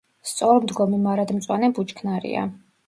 [0.29, 2.53] სწორმდგომი მარადმწვანე ბუჩქნარია.